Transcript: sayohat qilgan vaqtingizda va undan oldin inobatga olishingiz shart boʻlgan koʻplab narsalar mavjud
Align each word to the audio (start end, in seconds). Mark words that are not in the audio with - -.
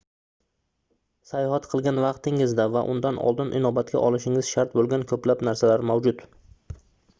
sayohat 1.31 1.67
qilgan 1.73 1.99
vaqtingizda 2.05 2.65
va 2.77 2.83
undan 2.95 3.21
oldin 3.27 3.53
inobatga 3.61 4.03
olishingiz 4.09 4.51
shart 4.55 4.75
boʻlgan 4.81 5.07
koʻplab 5.15 5.47
narsalar 5.51 5.89
mavjud 5.93 6.27